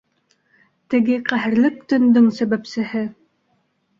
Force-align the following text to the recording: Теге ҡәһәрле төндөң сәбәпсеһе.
Теге 0.93 1.17
ҡәһәрле 1.31 1.69
төндөң 1.93 2.31
сәбәпсеһе. 2.39 3.03